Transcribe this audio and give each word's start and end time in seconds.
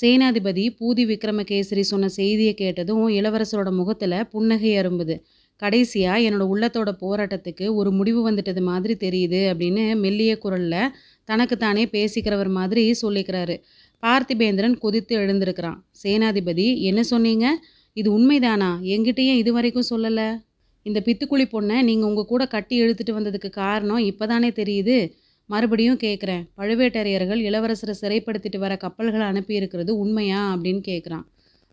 சேனாதிபதி 0.00 0.64
பூதி 0.78 1.04
விக்ரமகேசரி 1.10 1.80
சொன்ன 1.80 2.08
செய்தியை 2.08 2.54
கேட்டதும் 2.54 3.08
இளவரசரோட 3.08 3.70
முகத்தில் 3.70 4.26
புன்னகை 4.28 4.72
அரும்புது. 4.76 5.14
கடைசியாக 5.56 6.24
என்னோட 6.26 6.44
உள்ளத்தோட 6.52 6.90
போராட்டத்துக்கு 7.04 7.74
ஒரு 7.74 7.90
முடிவு 7.90 8.30
வந்துட்டது 8.30 8.62
மாதிரி 8.62 8.94
தெரியுது 9.06 9.40
அப்படின்னு 9.50 9.84
மெல்லிய 9.96 10.38
குரலில் 10.38 10.92
தனக்குத்தானே 11.24 11.84
பேசிக்கிறவர் 11.92 12.48
மாதிரி 12.48 12.94
சொல்லிக்கிறாரு. 13.02 13.56
பார்த்திபேந்திரன் 14.02 14.76
கொதித்து 14.78 15.16
எழுந்திருக்கிறான். 15.16 15.78
சேனாதிபதி 16.02 16.66
என்ன 16.80 17.02
சொன்னீங்க? 17.02 17.46
இது 17.92 18.08
உண்மைதானா? 18.18 18.70
என்கிட்டயும் 18.94 19.40
இது 19.42 19.52
வரைக்கும் 19.52 19.90
சொல்லலை. 19.90 20.28
இந்த 20.82 20.98
பித்துக்குழி 21.06 21.46
பொண்ணை 21.54 21.82
நீங்கள் 21.82 22.08
உங்கள் 22.08 22.30
கூட 22.32 22.46
கட்டி 22.46 22.74
இழுத்துட்டு 22.82 23.14
வந்ததுக்கு 23.18 23.50
காரணம் 23.50 24.02
இப்போதானே 24.10 24.50
தெரியுது. 24.60 24.98
மறுபடியும் 25.48 25.98
கேட்குறேன் 26.02 26.44
பழுவேட்டரையர்கள் 26.56 27.40
இளவரசரை 27.40 27.94
சிறைப்படுத்திட்டு 28.00 28.58
வர 28.58 28.76
கப்பல்களை 28.76 29.26
அனுப்பியிருக்கிறது 29.26 29.90
உண்மையா 29.90 30.56
அப்படின்னு 30.56 30.82
கேட்குறான் 30.86 31.26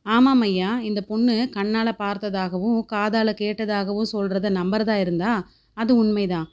ஆமாம் 0.05 0.41
ஐயா 0.41 0.79
இந்த 0.79 1.01
பொண்ணு 1.01 1.49
கண்ணால் 1.49 1.99
பார்த்ததாகவும் 1.99 2.85
காதால் 2.85 3.39
கேட்டதாகவும் 3.39 4.11
சொல்கிறத 4.13 4.49
நம்புறதா 4.51 4.95
இருந்தா 4.99 5.31
அது 5.77 5.95
உண்மைதான் 5.95 6.47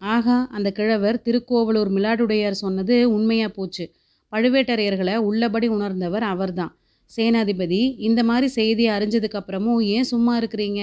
ஆகா 0.00 0.48
அந்த 0.50 0.72
கிழவர் 0.72 1.22
திருக்கோவலூர் 1.22 1.90
மிலாடுடையார் 1.92 2.62
சொன்னது 2.64 3.12
உண்மையாக 3.12 3.52
போச்சு. 3.52 3.84
பழுவேட்டரையர்களை 4.32 5.16
உள்ளபடி 5.16 5.66
உணர்ந்தவர் 5.66 6.22
அவர்தான். 6.22 6.72
சேனாதிபதி 7.10 7.94
இந்த 7.98 8.22
மாதிரி 8.22 8.46
செய்தி 8.48 8.88
அறிஞ்சதுக்கு 8.88 9.38
அப்புறமும் 9.40 9.80
ஏன் 9.86 10.02
சும்மா 10.02 10.38
இருக்கிறீங்க? 10.38 10.82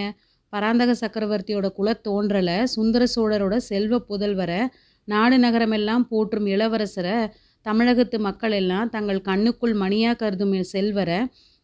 பராந்தக 0.53 0.91
சக்கரவர்த்தியோட 0.93 1.67
குலத்தோன்றலை 1.77 2.63
சுந்தர 2.63 3.03
சோழரோட 3.15 3.55
செல்வ 3.57 3.99
புதல்வரை 4.09 4.59
நாடு 5.07 5.37
நகரமெல்லாம் 5.37 6.05
போற்றும் 6.09 6.45
இளவரசரை 6.45 7.17
தமிழகத்து 7.61 8.19
மக்கள் 8.19 8.51
எல்லாம் 8.51 8.89
தங்கள் 8.89 9.19
கண்ணுக்குள் 9.21 9.73
மணியாக 9.73 10.15
கருதும் 10.15 10.63
செல்வரை 10.63 11.19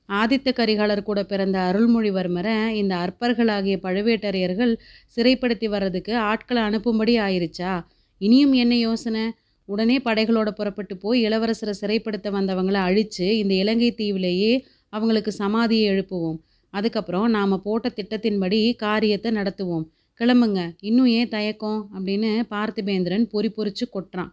ஆதித்த 0.09 0.49
கரிகாலர் 0.53 1.01
கூட 1.03 1.23
பிறந்த 1.23 1.57
அருள்மொழிவர்மரை 1.59 2.55
இந்த 2.69 2.93
அற்பர்களாகிய 2.95 3.75
பழுவேட்டரையர்கள் 3.83 4.73
சிறைப்படுத்தி 5.15 5.67
வர்றதுக்கு 5.69 6.15
ஆட்களை 6.15 6.61
அனுப்பும்படி 6.63 7.13
ஆயிருச்சா? 7.19 7.73
இனியும் 8.21 8.53
என்ன 8.53 8.75
யோசனை? 8.77 9.23
உடனே 9.65 9.97
படைகளோட 9.97 10.49
புறப்பட்டு 10.51 10.97
போய் 10.97 11.25
இளவரசரை 11.27 11.73
சிறைப்படுத்த 11.81 12.27
வந்தவங்களை 12.31 12.79
அழித்து 12.79 13.37
இந்த 13.37 13.53
இலங்கை 13.53 13.91
தீவிலேயே 13.97 14.53
அவங்களுக்கு 14.89 15.31
சமாதியை 15.39 15.85
எழுப்புவோம். 15.91 16.39
அதுக்கப்புறம் 16.73 17.29
நாம் 17.29 17.61
போட்ட 17.61 17.87
திட்டத்தின்படி 17.95 18.75
காரியத்தை 18.75 19.31
நடத்துவோம். 19.31 19.85
கிளம்புங்க. 20.21 20.71
இன்னும் 20.79 21.05
ஏன் 21.05 21.27
தயக்கம்? 21.27 21.89
அப்படின்னு 21.93 22.43
பார்த்திபேந்திரன் 22.49 23.23
பொறி 23.23 23.49
பொறிச்சு 23.55 23.85
கொட்டுறான். 23.93 24.31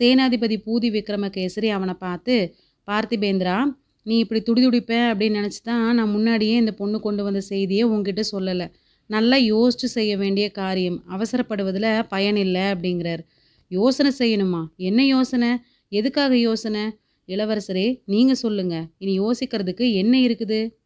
சேனாதிபதி 0.00 0.56
பூதி 0.66 0.88
விக்ரமகேசரி 0.96 1.68
அவனை 1.68 1.94
பார்த்து 1.94 2.54
பார்த்திபேந்திரா 2.86 3.64
நீ 4.02 4.18
இப்படி 4.18 4.40
துடிதுடிப்ப? 4.40 4.92
அப்படின்னு 5.10 5.38
நினச்சி 5.40 5.60
தான் 5.62 5.94
நான் 5.94 6.10
முன்னாடியே 6.10 6.56
இந்த 6.56 6.72
பொண்ணு 6.72 7.00
கொண்டு 7.00 7.22
வந்த 7.22 7.40
செய்தியை 7.40 7.82
உங்ககிட்ட 7.82 8.22
சொல்லலை. 8.32 8.66
நல்லா 9.06 9.36
யோசிச்சு 9.36 9.88
செய்ய 9.96 10.16
வேண்டிய 10.16 10.50
காரியம். 10.50 11.02
அவசரப்படுவதில் 11.08 12.02
பயனில்லை 12.08 12.62
அப்படிங்கிறார். 12.62 13.20
யோசனை 13.68 14.12
செய்யணுமா? 14.18 14.64
என்ன 14.76 15.06
யோசனை? 15.06 15.56
எதுக்காக 15.88 16.36
யோசனை? 16.36 16.90
இளவரசரே 17.28 18.02
நீங்கள் 18.04 18.34
சொல்லுங்கள் 18.34 18.86
இனி 18.98 19.20
யோசிக்கிறதுக்கு 19.20 19.92
என்ன 19.92 20.18
இருக்குது? 20.18 20.79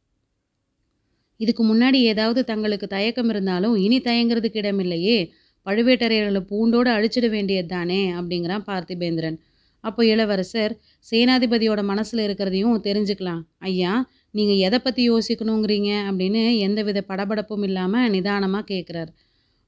இதுக்கு 1.40 1.62
முன்னாடி 1.70 1.98
ஏதாவது 2.12 2.40
தங்களுக்கு 2.44 2.86
தயக்கம் 2.86 3.30
இருந்தாலும் 3.32 3.74
இனி 3.76 3.98
தயங்குறதுக்கு 4.08 4.60
இடமில்லையே 4.62 5.18
பழுவேட்டரையர்களை 5.66 6.40
பூண்டோடு 6.50 6.90
அழிச்சிட 6.96 7.26
வேண்டியது 7.30 7.68
தானே 7.68 8.02
அப்படிங்கிறான் 8.18 8.64
பார்த்திபேந்திரன். 8.70 9.38
அப்போ 9.84 10.02
இளவரசர் 10.04 10.72
சேனாதிபதியோட 11.06 11.80
மனசில் 11.82 12.22
இருக்கிறதையும் 12.26 12.76
தெரிஞ்சுக்கலாம். 12.88 13.42
ஐயா 13.58 13.92
நீங்கள் 14.30 14.62
எதை 14.66 14.78
பற்றி 14.78 15.02
யோசிக்கணுங்கிறீங்க? 15.10 15.90
அப்படின்னு 16.08 16.42
எந்தவித 16.66 17.00
படபடப்பும் 17.08 17.64
இல்லாமல் 17.68 18.10
நிதானமாக 18.14 18.64
கேட்குறார் 18.72 19.10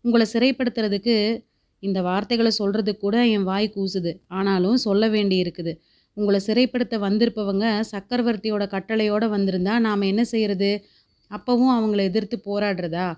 உங்களை 0.05 0.27
சிறைப்படுத்துறதுக்கு 0.33 1.17
இந்த 1.83 1.99
வார்த்தைகளை 2.09 2.53
சொல்கிறதுக்கு 2.59 3.05
கூட 3.07 3.17
என் 3.37 3.47
வாய் 3.51 3.75
கூசுது. 3.77 4.13
ஆனாலும் 4.29 4.79
சொல்ல 4.87 5.09
வேண்டி 5.09 5.37
இருக்குது. 5.45 5.73
உங்களை 6.17 6.39
சிறைப்படுத்த 6.47 6.97
வந்திருப்பவங்க 6.99 7.67
சக்கரவர்த்தியோட 7.93 8.65
கட்டளையோடு 8.75 9.27
வந்திருந்தா 9.35 9.75
நாம் 9.87 10.09
என்ன 10.13 10.23
செய்கிறது 10.25 10.71
அப்பவும் 11.31 11.73
அவங்கள 11.77 12.03
எதிர்த்து 12.03 12.37
போராடுறதா? 12.45 13.09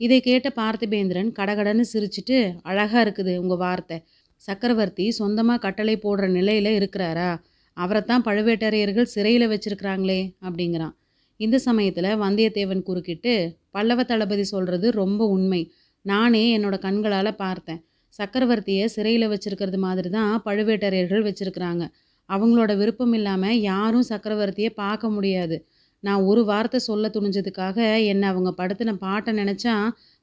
இதை 0.00 0.20
கேட்ட 0.20 0.48
பார்த்திபேந்திரன் 0.56 1.30
கடகடன்னு 1.38 1.84
சிரிச்சிட்டு 1.92 2.38
அழகாக 2.62 3.04
இருக்குது 3.04 3.36
உங்கள் 3.36 3.56
வார்த்தை. 3.56 3.98
சக்கரவர்த்தி 4.36 5.10
சொந்தமாக 5.10 5.58
கட்டளை 5.58 5.96
போடுற 5.96 6.28
நிலையில் 6.28 6.70
இருக்கிறாரா? 6.78 7.30
அவரைத்தான் 7.76 8.24
பழுவேட்டரையர்கள் 8.24 9.12
சிறையில் 9.14 9.46
வச்சிருக்கிறாங்களே 9.48 10.20
அப்படிங்கிறான். 10.42 10.94
இந்த 11.36 11.56
சமயத்தில் 11.58 12.10
வந்தியத்தேவன் 12.16 12.82
குறுக்கிட்டு 12.82 13.32
பல்லவ 13.70 14.02
தளபதி 14.02 14.44
சொல்கிறது 14.44 14.90
ரொம்ப 14.90 15.26
உண்மை. 15.26 15.62
நானே 16.04 16.58
என்னோட 16.58 16.76
கண்களால் 16.78 17.36
பார்த்தேன். 17.36 17.80
சக்கரவர்த்தியை 18.18 18.84
சிறையில் 18.84 19.26
வச்சிருக்கிறது 19.28 19.76
மாதிரி 19.76 20.10
தான் 20.10 20.42
பழுவேட்டரையர்கள் 20.44 21.26
வச்சிருக்கிறாங்க. 21.28 21.84
அவங்களோட 22.28 22.76
விருப்பம் 22.76 23.12
இல்லாமல் 23.12 23.60
யாரும் 23.60 24.06
சக்கரவர்த்தியை 24.08 24.70
பார்க்க 24.74 25.08
முடியாது. 25.08 25.56
நான் 26.04 26.22
ஒரு 26.22 26.42
வார்த்தை 26.44 26.78
சொல்ல 26.80 27.08
துணிஞ்சதுக்காக 27.08 27.78
என்னை 28.04 28.26
அவங்க 28.28 28.50
படுத்தின 28.58 28.94
பாட்டை 28.96 29.32
நினச்சா 29.34 29.74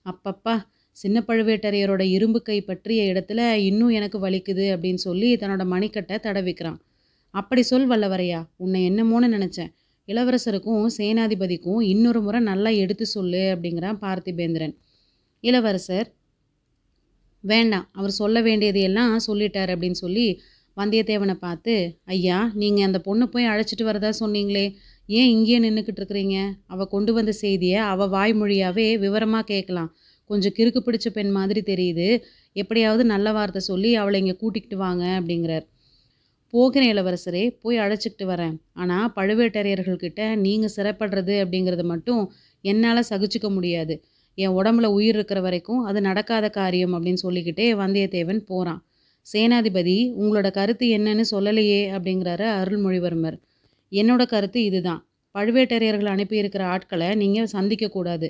அப்பப்பா 0.06 0.56
சின்ன 0.98 1.18
பழுவேட்டரையரோட 1.28 2.04
இரும்பு 2.16 2.40
கை 2.42 2.58
பற்றிய 2.62 3.02
இடத்துல 3.14 3.42
இன்னும் 3.62 3.90
எனக்கு 3.90 4.18
வலிக்குது 4.20 4.66
அப்படின்னு 4.74 5.02
சொல்லி 5.08 5.30
தன்னோட 5.36 5.64
மணிக்கட்டை 5.66 6.16
தடவிக்கிறான். 6.24 6.80
அப்படி 7.34 7.62
சொல் 7.62 7.88
வல்லவரையா 7.90 8.40
உன்னை 8.56 8.80
என்னமோன்னு 8.90 9.28
நினச்சேன். 9.36 9.72
இளவரசருக்கும் 10.08 10.86
சேனாதிபதிக்கும் 10.98 11.82
இன்னொரு 11.84 12.22
முறை 12.22 12.40
நல்லா 12.42 12.72
எடுத்து 12.84 13.06
சொல்லு 13.06 13.44
அப்படிங்கிறான் 13.54 14.00
பார்த்திபேந்திரன். 14.02 14.74
இளவரசர் 15.44 16.08
வேண்டாம் 17.44 17.86
அவர் 17.92 18.12
சொல்ல 18.12 18.38
வேண்டியது 18.42 18.80
எல்லாம் 18.82 19.14
சொல்லிட்டார் 19.28 19.72
அப்படின்னு 19.74 20.00
சொல்லி 20.06 20.26
வந்தியத்தேவனை 20.78 21.36
பார்த்து 21.38 21.74
ஐயா 22.06 22.38
நீங்கள் 22.54 22.86
அந்த 22.86 23.00
பொண்ணு 23.00 23.26
போய் 23.30 23.50
அழைச்சிட்டு 23.50 23.84
வரதா 23.84 24.12
சொன்னீங்களே 24.20 24.66
ஏன் 25.10 25.30
இங்கேயே 25.34 25.60
நின்றுக்கிட்டு 25.64 26.02
இருக்கிறீங்க 26.02 26.38
அவள் 26.68 26.92
கொண்டு 26.94 27.12
வந்த 27.14 27.32
செய்தியை 27.44 27.80
அவள் 27.92 28.12
வாய்மொழியாகவே 28.16 28.86
விவரமாக 29.00 29.46
கேட்கலாம். 29.46 29.90
கொஞ்சம் 30.30 30.56
கிறுக்கு 30.58 30.80
பிடிச்ச 30.86 31.08
பெண் 31.10 31.32
மாதிரி 31.38 31.62
தெரியுது. 31.72 32.08
எப்படியாவது 32.56 33.04
நல்ல 33.14 33.28
வார்த்தை 33.32 33.62
சொல்லி 33.62 33.90
அவளை 33.96 34.20
இங்கே 34.22 34.36
கூட்டிக்கிட்டு 34.42 34.78
வாங்க 34.78 35.04
அப்படிங்கிறார். 35.20 35.66
போகிற 36.54 36.84
இளவரசரே 36.94 37.44
போய் 37.64 37.82
அழைச்சிக்கிட்டு 37.84 38.26
வரேன். 38.32 38.56
ஆனால் 38.74 39.12
பழுவேட்டரையர்கள்கிட்ட 39.18 40.22
நீங்கள் 40.46 40.74
சிறப்படுறது 40.78 41.36
அப்படிங்கிறத 41.44 41.84
மட்டும் 41.84 42.24
என்னால் 42.64 43.10
சகிச்சுக்க 43.12 43.50
முடியாது. 43.50 43.96
என் 44.38 44.56
உடம்புல 44.60 44.88
உயிர் 44.98 45.18
இருக்கிற 45.18 45.40
வரைக்கும் 45.42 45.82
அது 45.90 46.00
நடக்காத 46.02 46.46
காரியம் 46.60 46.94
அப்படின்னு 46.98 47.24
சொல்லிக்கிட்டே 47.26 47.68
வந்தியத்தேவன் 47.84 48.42
போகிறான் 48.52 48.82
சேனாதிபதி 49.28 49.96
உங்களோட 50.22 50.48
கருத்து 50.52 50.86
என்னன்னு 50.98 51.26
சொல்லலையே 51.34 51.82
அப்படிங்கிறாரு 51.96 52.46
அருள்மொழிவர்மர். 52.60 53.38
என்னோட 53.92 54.24
கருத்து 54.34 54.60
இதுதான். 54.70 55.02
பழுவேட்டரையர்கள் 55.36 56.14
அனுப்பியிருக்கிற 56.16 56.64
ஆட்களை 56.74 57.10
நீங்கள் 57.22 57.54
சந்திக்கக்கூடாது. 57.56 58.28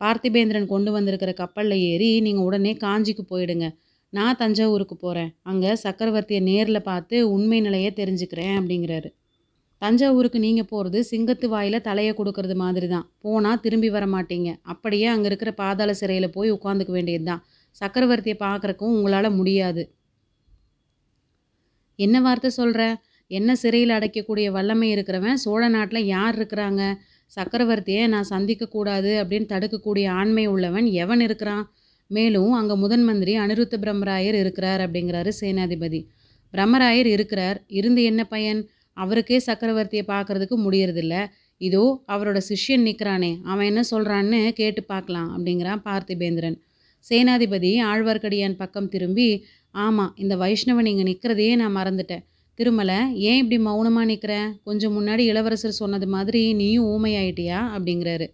பார்த்திபேந்திரன் 0.00 0.70
கொண்டு 0.74 0.90
வந்திருக்கிற 0.96 1.32
கப்பலில் 1.40 1.82
ஏறி 1.90 2.08
நீங்கள் 2.26 2.46
உடனே 2.48 2.72
காஞ்சிக்கு 2.84 3.24
போயிடுங்க. 3.32 3.66
நான் 4.12 4.38
தஞ்சாவூருக்கு 4.40 4.96
போகிறேன் 4.96 5.30
அங்கே 5.50 5.70
சக்கரவர்த்தியை 5.84 6.40
நேரில் 6.48 6.86
பார்த்து 6.88 7.16
உண்மை 7.34 7.58
நிலையை 7.66 7.90
தெரிஞ்சுக்கிறேன் 8.00 8.56
அப்படிங்கிறாரு. 8.58 9.08
தஞ்சாவூருக்கு 9.82 10.38
நீங்கள் 10.44 10.68
போகிறது 10.72 10.98
சிங்கத்து 11.08 11.46
வாயில் 11.54 11.84
தலையை 11.86 12.12
கொடுக்கறது 12.18 12.54
மாதிரி 12.60 12.86
தான் 12.92 13.06
போனால் 13.24 13.60
திரும்பி 13.64 13.88
வர 13.96 14.04
மாட்டீங்க. 14.14 14.50
அப்படியே 14.72 15.06
அங்கே 15.14 15.28
இருக்கிற 15.30 15.50
பாதாள 15.62 15.90
சிறையில் 16.00 16.34
போய் 16.36 16.50
உட்காந்துக்க 16.56 16.92
வேண்டியது 16.98 17.26
தான் 17.30 17.42
சக்கரவர்த்தியை 17.80 18.36
பார்க்குறக்கும் 18.46 18.94
உங்களால் 18.96 19.36
முடியாது. 19.38 19.82
என்ன 21.98 22.20
வார்த்தை 22.26 22.50
சொல்கிறேன் 22.60 22.94
என்ன 23.30 23.50
சிறையில் 23.56 23.96
அடைக்கக்கூடிய 23.96 24.46
வல்லமை 24.50 24.88
இருக்கிறவன் 24.94 25.34
சோழ 25.34 25.62
நாட்டில் 25.68 26.06
யார் 26.06 26.36
இருக்கிறாங்க? 26.38 26.82
சக்கரவர்த்தியை 27.36 28.06
நான் 28.06 28.30
சந்திக்கக்கூடாது 28.30 29.12
அப்படின்னு 29.22 29.48
தடுக்கக்கூடிய 29.52 30.06
ஆண்மை 30.10 30.44
உள்ளவன் 30.46 30.86
எவன் 31.04 31.20
இருக்கிறான்? 31.20 31.64
மேலும் 32.10 32.52
அங்கே 32.52 32.74
முதன் 32.74 33.04
மந்திரி 33.04 33.32
அனிருத்த 33.38 33.76
பிரம்மராயர் 33.84 34.36
இருக்கிறார் 34.40 34.80
அப்படிங்கிறாரு 34.80 35.30
சேனாதிபதி. 35.40 36.00
பிரம்மராயர் 36.54 37.06
இருக்கிறார். 37.06 37.58
இருந்து 37.68 38.02
என்ன 38.02 38.22
பயன்? 38.24 38.60
அவருக்கே 38.96 39.38
சக்கரவர்த்தியை 39.46 40.04
பார்க்கறதுக்கு 40.14 40.56
முடியறதில்ல. 40.66 41.14
இதோ 41.60 41.84
அவரோட 42.08 42.38
சிஷ்யன் 42.48 42.86
நிற்கிறானே 42.88 43.32
அவன் 43.44 43.66
என்ன 43.66 43.82
சொல்கிறான்னு 43.90 44.40
கேட்டு 44.52 44.82
பார்க்கலாம் 44.84 45.30
அப்படிங்கிறான் 45.36 45.82
பார்த்திபேந்திரன். 45.88 46.56
சேனாதிபதி 47.10 47.70
ஆழ்வார்க்கடியான் 47.90 48.56
பக்கம் 48.56 48.88
திரும்பி 48.88 49.28
ஆமாம் 49.74 50.12
இந்த 50.16 50.34
வைஷ்ணவன் 50.36 50.88
இங்கே 50.92 51.04
நிற்கிறதையே 51.10 51.54
நான் 51.56 51.76
மறந்துட்டேன். 51.76 52.24
திருமலை 52.58 52.98
ஏன் 53.28 53.38
இப்படி 53.42 53.58
மௌனமாக 53.58 54.06
நிற்கிற 54.06 54.34
கொஞ்சம் 54.64 54.94
முன்னாடி 54.96 55.22
இளவரசர் 55.30 55.80
சொன்னது 55.82 56.06
மாதிரி 56.06 56.42
நீயும் 56.54 56.88
ஊமையாயிட்டியா? 56.94 57.60
அப்படிங்கிறாரு. 57.76 58.26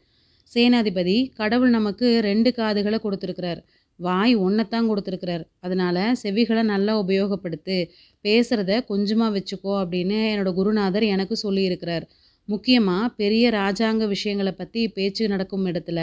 சேனாதிபதி 0.53 1.17
கடவுள் 1.35 1.71
நமக்கு 1.71 2.07
ரெண்டு 2.21 2.51
காதுகளை 2.55 2.99
கொடுத்துருக்கிறார். 3.03 3.61
வாய் 4.01 4.35
ஒன்றைத்தான் 4.37 4.89
கொடுத்துருக்கிறார். 4.91 5.45
அதனால் 5.61 6.03
செவிகளை 6.23 6.63
நல்லா 6.63 6.93
உபயோகப்படுத்து. 7.03 7.77
பேசுகிறத 8.25 8.81
கொஞ்சமாக 8.87 9.35
வச்சுக்கோ 9.37 9.73
அப்படின்னு 9.83 10.19
என்னோடய 10.33 10.55
குருநாதர் 10.55 11.07
எனக்கு 11.15 11.37
சொல்லியிருக்கிறார். 11.43 12.07
முக்கியமாக 12.49 13.13
பெரிய 13.17 13.51
ராஜாங்க 13.51 14.05
விஷயங்களை 14.07 14.53
பற்றி 14.53 14.89
பேச்சு 14.89 15.25
நடக்கும் 15.29 15.67
இடத்துல 15.67 16.01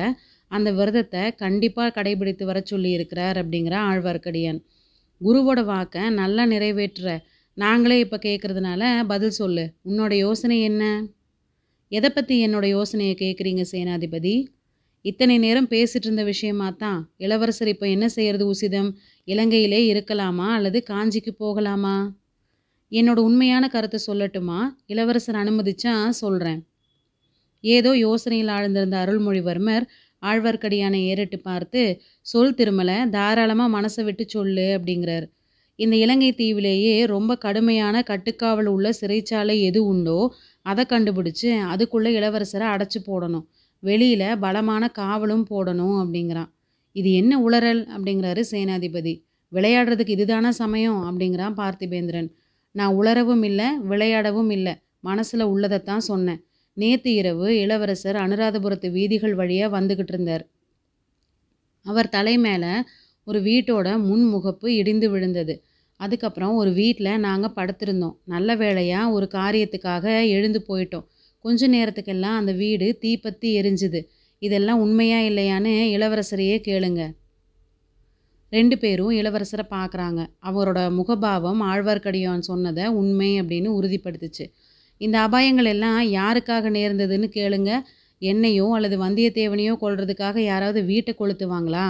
அந்த 0.51 0.69
விரதத்தை 0.71 1.23
கண்டிப்பாக 1.35 1.93
கடைபிடித்து 1.97 2.43
வர 2.43 2.59
சொல்லியிருக்கிறார் 2.71 3.37
அப்படிங்கிற 3.41 3.75
ஆழ்வார்க்கடியான். 3.89 4.59
குருவோட 5.21 5.59
வாக்கை 5.65 6.03
நல்லா 6.09 6.43
நிறைவேற்றுற 6.45 7.09
நாங்களே 7.57 7.95
இப்போ 7.99 8.17
கேட்குறதுனால 8.25 8.81
பதில் 9.11 9.37
சொல்லு. 9.37 9.63
உன்னோட 9.89 10.13
யோசனை 10.15 10.57
என்ன? 10.61 10.83
எதை 11.91 12.09
பற்றி 12.09 12.35
என்னோட 12.47 12.65
யோசனையை 12.67 13.15
கேட்குறீங்க 13.21 13.63
சேனாதிபதி? 13.71 14.33
இத்தனை 15.05 15.35
நேரம் 15.37 15.69
பேசிட்டு 15.71 16.07
இருந்த 16.07 16.23
விஷயமா 16.23 16.67
தான் 16.83 16.99
இளவரசர் 17.17 17.71
இப்போ 17.73 17.87
என்ன 17.87 18.07
செய்யறது 18.07 18.45
உசிதம்? 18.53 18.89
இலங்கையிலே 19.27 19.79
இருக்கலாமா 19.93 20.47
அல்லது 20.57 20.79
காஞ்சிக்கு 20.89 21.31
போகலாமா? 21.43 21.95
என்னோட 22.91 23.19
உண்மையான 23.29 23.67
கருத்தை 23.67 24.01
சொல்லட்டுமா? 24.07 24.59
இளவரசர் 24.85 25.39
அனுமதிச்சா 25.43 25.93
சொல்கிறேன் 26.21 26.61
ஏதோ 27.63 27.93
யோசனையில் 28.07 28.53
ஆழ்ந்திருந்த 28.57 28.97
அருள்மொழிவர்மர் 29.05 29.87
ஆழ்வார்க்கடியானை 30.23 30.99
ஏறிட்டு 31.09 31.39
பார்த்து 31.39 31.81
சொல் 32.25 32.55
திருமலை 32.55 32.99
தாராளமாக 33.09 33.75
மனசை 33.77 34.03
விட்டு 34.03 34.23
சொல்லு 34.27 34.67
அப்படிங்கிறார். 34.77 35.27
இந்த 35.79 35.95
இலங்கை 35.95 36.29
தீவிலேயே 36.37 37.05
ரொம்ப 37.05 37.31
கடுமையான 37.37 38.03
கட்டுக்காவல் 38.07 38.69
உள்ள 38.75 38.89
சிறைச்சாலை 39.01 39.55
எது 39.61 39.79
உண்டோ 39.85 40.19
அதை 40.61 40.83
கண்டுபிடிச்சு 40.89 41.49
அதுக்குள்ளே 41.63 42.11
இளவரசரை 42.19 42.67
அடைச்சி 42.73 42.99
போடணும். 43.05 43.45
வெளியில் 43.83 44.39
பலமான 44.39 44.83
காவலும் 44.99 45.45
போடணும் 45.49 45.95
அப்படிங்கிறான். 46.01 46.49
இது 46.91 47.09
என்ன 47.13 47.33
உளறல் 47.39 47.81
அப்படிங்கிறாரு 47.95 48.43
சேனாதிபதி. 48.51 49.13
விளையாடுறதுக்கு 49.51 50.13
இதுதான 50.17 50.49
சமயம் 50.49 50.99
அப்படிங்கிறான் 51.07 51.55
பார்த்திபேந்திரன். 51.57 52.29
நான் 52.75 52.95
உளரவும் 52.95 53.43
இல்லை 53.43 53.67
விளையாடவும் 53.89 54.51
இல்லை. 54.51 54.73
மனசில் 54.99 55.49
உள்ளதைத்தான் 55.53 56.05
சொன்னேன். 56.11 56.41
நேற்று 56.77 57.11
இரவு 57.13 57.47
இளவரசர் 57.59 58.15
அனுராதபுரத்து 58.15 58.87
வீதிகள் 58.91 59.35
வழியாக 59.35 59.71
வந்துக்கிட்டு 59.79 60.13
இருந்தார். 60.13 60.43
அவர் 61.85 62.09
தலை 62.09 62.37
மேலே 62.37 62.71
ஒரு 63.27 63.39
வீட்டோட 63.41 63.87
முன் 63.99 64.25
முகப்பு 64.33 64.67
இடிந்து 64.67 65.09
விழுந்தது. 65.09 65.53
அதுக்கப்புறம் 65.99 66.55
ஒரு 66.55 66.71
வீட்டில் 66.71 67.19
நாங்கள் 67.19 67.55
படுத்திருந்தோம். 67.55 68.15
நல்ல 68.25 68.49
வேளையாக 68.55 69.11
ஒரு 69.11 69.27
காரியத்துக்காக 69.31 70.05
எழுந்து 70.27 70.59
போயிட்டோம். 70.67 71.05
கொஞ்ச 71.45 71.67
நேரத்துக்கெல்லாம் 71.67 72.35
அந்த 72.35 72.51
வீடு 72.51 72.87
தீப்பத்தி 73.01 73.49
எரிஞ்சுது. 73.59 74.01
இதெல்லாம் 74.41 74.79
உண்மையா 74.79 75.19
இல்லையான்னு 75.19 75.73
இளவரசரையே 75.95 76.57
கேளுங்க. 76.67 77.01
ரெண்டு 78.53 78.75
பேரும் 78.77 79.11
இளவரசரை 79.11 79.65
பார்க்குறாங்க 79.69 80.21
அவரோட 80.41 80.79
முகபாவம் 80.99 81.61
ஆழ்வார்க்கடியான் 81.71 82.47
சொன்னதை 82.49 82.85
உண்மை 82.99 83.41
அப்படின்னு 83.41 83.69
உறுதிப்படுத்துச்சு. 83.77 84.45
இந்த 85.01 85.17
அபாயங்கள் 85.19 85.65
எல்லாம் 85.65 85.99
யாருக்காக 86.11 86.69
நேர்ந்ததுன்னு 86.77 87.27
கேளுங்க. 87.37 87.71
என்னையோ 88.21 88.67
அல்லது 88.75 88.95
வந்தியத்தேவனையோ 89.03 89.73
கொள்றதுக்காக 89.81 90.37
யாராவது 90.37 90.81
வீட்டை 90.83 91.13
கொளுத்துவாங்களா? 91.19 91.87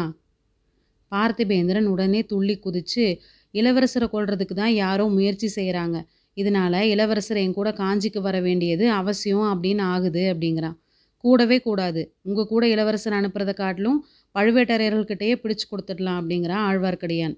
பார்த்திபேந்திரன் 1.11 1.85
உடனே 1.85 2.21
துள்ளி 2.25 2.55
குதிச்சு 2.65 3.05
இளவரசரை 3.53 4.07
கொள்றதுக்கு 4.11 4.53
தான் 4.53 4.73
யாரோ 4.73 5.05
முயற்சி 5.07 5.47
செய்கிறாங்க 5.55 5.97
இதனால 6.37 6.81
இளவரசர் 6.93 7.39
என் 7.43 7.53
கூட 7.53 7.69
காஞ்சிக்கு 7.71 8.19
வர 8.21 8.37
வேண்டியது 8.41 8.85
அவசியம் 8.91 9.47
அப்படின்னு 9.53 9.83
ஆகுது 9.93 10.23
அப்படிங்கிறான். 10.33 10.75
கூடவே 11.23 11.57
கூடாது. 11.59 12.01
உங்கள் 12.21 12.45
கூட 12.45 12.63
இளவரசர் 12.67 13.15
அனுப்புறதை 13.19 13.53
காட்டிலும் 13.53 13.99
பழுவேட்டரையர்கள்கிட்டயே 14.35 15.35
பிடிச்சு 15.43 15.65
கொடுத்துடலாம் 15.71 16.19
அப்படிங்கிறான் 16.21 16.63
ஆழ்வார்க்கடியான். 16.69 17.35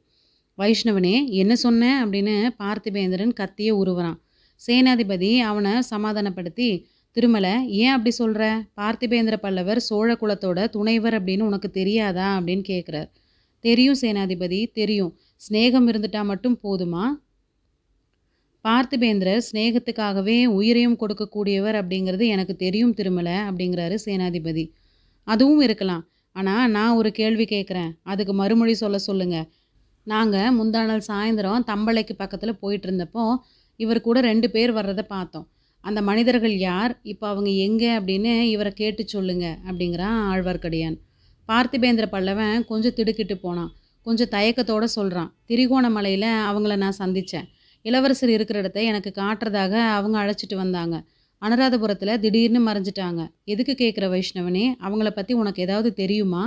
வைஷ்ணவனே 0.58 1.16
என்ன 1.42 1.54
சொன்னேன் 1.56 1.98
அப்படின்னு 2.04 2.36
பார்த்திபேந்திரன் 2.64 3.34
கத்தியே 3.40 3.74
உருவுறான். 3.82 4.18
சேனாதிபதி 4.62 5.32
அவனை 5.50 5.74
சமாதானப்படுத்தி 5.82 6.70
திருமலை 7.16 7.54
ஏன் 7.68 7.92
அப்படி 7.92 8.12
சொல்கிற 8.12 8.44
பார்த்திபேந்திர 8.82 9.36
பல்லவர் 9.36 9.80
சோழ 9.80 10.10
குலத்தோட 10.14 10.60
துணைவர் 10.70 11.14
அப்படின்னு 11.14 11.42
உனக்கு 11.42 11.70
தெரியாதா? 11.70 12.28
அப்படின்னு 12.40 12.64
கேட்குறார் 12.68 13.10
தெரியும் 13.64 14.00
சேனாதிபதி 14.02 14.60
தெரியும். 14.80 15.12
சிநேகம் 15.42 15.88
இருந்துட்டா 15.92 16.22
மட்டும் 16.32 16.58
போதுமா? 16.64 17.06
பார்த்திபேந்திரர் 18.66 19.44
ஸ்நேகத்துக்காகவே 19.48 20.38
உயிரையும் 20.58 20.98
கொடுக்கக்கூடியவர் 21.02 21.78
அப்படிங்கிறது 21.82 22.26
எனக்கு 22.36 22.56
தெரியும் 22.66 22.96
திருமலை 23.00 23.36
அப்படிங்கிறாரு 23.50 23.98
சேனாதிபதி. 24.06 24.66
அதுவும் 25.28 25.62
இருக்கலாம். 25.68 26.04
ஆனால் 26.36 26.72
நான் 26.76 26.98
ஒரு 27.00 27.10
கேள்வி 27.20 27.46
கேட்குறேன் 27.54 27.92
அதுக்கு 28.12 28.34
மறுமொழி 28.42 28.74
சொல்ல 28.82 28.98
சொல்லுங்கள் 29.08 29.48
நாங்கள் 30.08 30.56
முந்தா 30.58 30.82
நாள் 30.90 31.08
சாயந்தரம் 31.08 31.66
தம்பளைக்கு 31.72 32.14
பக்கத்தில் 32.22 32.60
போயிட்டு 32.62 32.88
இருந்தப்போ 32.88 33.24
இவர் 33.80 34.06
கூட 34.08 34.20
ரெண்டு 34.28 34.48
பேர் 34.56 34.72
வர்றதை 34.78 35.04
பார்த்தோம். 35.16 35.48
அந்த 35.84 36.00
மனிதர்கள் 36.10 36.56
யார்? 36.68 36.94
இப்போ 37.12 37.26
அவங்க 37.34 37.50
எங்கே 37.68 37.90
அப்படின்னு 37.98 38.32
இவரை 38.54 38.72
கேட்டு 38.82 39.04
சொல்லுங்க 39.14 39.46
அப்படிங்கிறான் 39.68 40.18
ஆழ்வார்க்கடியான். 40.32 40.98
பார்த்திபேந்திர 41.50 42.06
பல்லவன் 42.12 42.66
கொஞ்சம் 42.66 42.96
திடுக்கிட்டு 42.98 43.38
போனான். 43.38 43.72
கொஞ்சம் 44.06 44.32
தயக்கத்தோடு 44.32 44.88
சொல்கிறான் 44.98 45.30
திரிகோணமலையில் 45.50 46.30
அவங்கள 46.50 46.76
நான் 46.76 47.00
சந்தித்தேன் 47.00 47.48
இளவரசர் 47.86 48.30
இருக்கிற 48.30 48.58
இடத்த 48.60 48.80
எனக்கு 48.82 49.12
காட்டுறதாக 49.22 49.74
அவங்க 49.98 50.16
அழைச்சிட்டு 50.24 50.56
வந்தாங்க. 50.56 50.96
அனுராதபுரத்தில் 51.42 52.20
திடீர்னு 52.20 52.62
மறைஞ்சிட்டாங்க. 52.68 53.22
எதுக்கு 53.44 53.74
கேட்குற 53.82 54.06
வைஷ்ணவனே 54.14 54.66
அவங்கள 54.86 55.10
பற்றி 55.10 55.34
உனக்கு 55.34 55.62
ஏதாவது 55.62 55.90
தெரியுமா? 55.94 56.44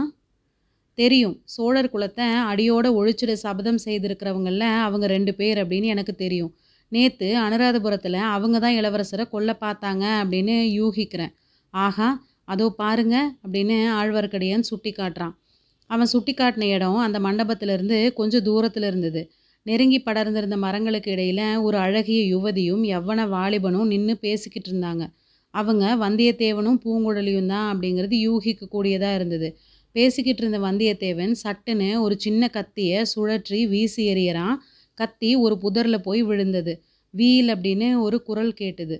தெரியும். 0.98 1.36
சோழர் 1.44 1.92
குலத்தை 1.92 2.26
அடியோட 2.50 2.86
ஒழிச்சிட 2.98 3.32
சபதம் 3.44 3.78
செய்திருக்கிறவங்களில் 3.84 4.66
அவங்க 4.86 5.06
ரெண்டு 5.06 5.32
பேர் 5.34 5.58
அப்படின்னு 5.58 5.88
எனக்கு 5.94 6.14
தெரியும். 6.14 6.52
நேற்று 6.92 7.28
அனுராதபுரத்தில் 7.44 8.18
அவங்க 8.34 8.56
தான் 8.58 8.76
இளவரசரை 8.80 9.24
கொல்ல 9.28 9.50
பார்த்தாங்க 9.60 10.04
அப்படின்னு 10.22 10.56
யூகிக்கிறேன். 10.80 11.32
ஆகா 11.74 12.08
அதோ 12.48 12.66
பாருங்க 12.76 13.16
அப்படின்னு 13.44 13.76
ஆழ்வார்க்கடியான் 14.00 14.68
சுட்டி 14.70 14.92
காட்டுறான் 14.92 15.34
அவன் 15.90 16.06
சுட்டி 16.06 16.32
காட்டின 16.34 16.68
இடம் 16.68 16.96
அந்த 16.96 17.18
மண்டபத்திலிருந்து 17.18 18.12
கொஞ்சம் 18.12 18.42
தூரத்தில் 18.42 18.82
இருந்தது. 18.82 19.22
நெருங்கி 19.66 19.98
படர்ந்திருந்த 20.02 20.56
மரங்களுக்கு 20.56 21.10
இடையில் 21.10 21.58
ஒரு 21.58 21.76
அழகிய 21.76 22.20
யுவதியும் 22.36 22.84
எவ்வன 22.96 23.26
வாலிபனும் 23.28 23.86
நின்று 23.86 24.18
பேசிக்கிட்டு 24.18 24.70
இருந்தாங்க. 24.72 25.04
அவங்க 25.54 25.96
வந்தியத்தேவனும் 25.96 26.78
பூங்குழலியும் 26.84 27.46
தான் 27.46 27.68
அப்படிங்கிறது 27.72 28.16
யூகிக்க 28.18 28.66
கூடியதாக 28.66 29.14
இருந்தது. 29.14 29.48
பேசிக்கிட்டு 29.94 30.42
இருந்த 30.42 30.58
வந்தியத்தேவன் 30.58 31.32
சட்டுன்னு 31.42 31.88
ஒரு 32.00 32.14
சின்ன 32.18 32.48
கத்தியை 32.48 33.02
சுழற்றி 33.14 33.68
வீசி 33.68 34.02
எறியறான். 34.14 34.56
கத்தி 34.98 35.34
ஒரு 35.34 35.58
புதரில் 35.58 36.00
போய் 36.00 36.22
விழுந்தது. 36.22 36.72
வீல் 37.14 37.48
அப்படின்னு 37.48 37.88
ஒரு 38.00 38.22
குரல் 38.22 38.52
கேட்டுது. 38.52 38.96